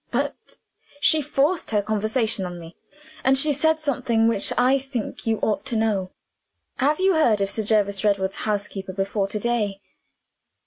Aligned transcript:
But 0.09 0.57
she 0.99 1.21
forced 1.21 1.69
her 1.69 1.83
conversation 1.83 2.43
on 2.47 2.59
me. 2.59 2.75
And 3.23 3.37
she 3.37 3.53
said 3.53 3.79
something 3.79 4.27
which 4.27 4.51
I 4.57 4.79
think 4.79 5.27
you 5.27 5.37
ought 5.43 5.63
to 5.67 5.75
know. 5.75 6.09
Have 6.77 6.99
you 6.99 7.13
heard 7.13 7.39
of 7.39 7.51
Sir 7.51 7.61
Jervis 7.61 8.03
Redwood's 8.03 8.37
housekeeper 8.37 8.93
before 8.93 9.27
to 9.27 9.37
day?" 9.37 9.79